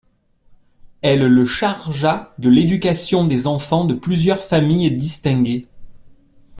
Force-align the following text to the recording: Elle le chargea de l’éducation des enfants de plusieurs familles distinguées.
Elle 1.03 1.27
le 1.27 1.45
chargea 1.45 2.33
de 2.39 2.49
l’éducation 2.49 3.23
des 3.27 3.45
enfants 3.45 3.85
de 3.85 3.93
plusieurs 3.93 4.39
familles 4.41 4.89
distinguées. 4.89 5.67